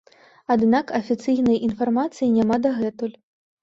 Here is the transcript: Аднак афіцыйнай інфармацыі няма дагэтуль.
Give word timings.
Аднак 0.55 0.95
афіцыйнай 1.01 1.63
інфармацыі 1.71 2.35
няма 2.37 2.63
дагэтуль. 2.69 3.19